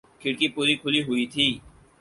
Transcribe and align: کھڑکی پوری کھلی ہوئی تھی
کھڑکی 0.21 0.47
پوری 0.55 0.75
کھلی 0.81 1.01
ہوئی 1.07 1.25
تھی 1.33 1.47